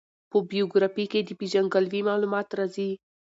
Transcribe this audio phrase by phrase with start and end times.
[0.31, 2.91] په بېوګرافي کښي د پېژندګلوي معلومات راځي.